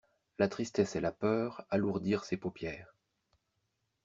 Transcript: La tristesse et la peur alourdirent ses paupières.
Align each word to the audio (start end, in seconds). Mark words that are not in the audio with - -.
La 0.39 0.47
tristesse 0.47 0.95
et 0.95 0.99
la 0.99 1.11
peur 1.11 1.63
alourdirent 1.69 2.25
ses 2.25 2.35
paupières. 2.35 2.91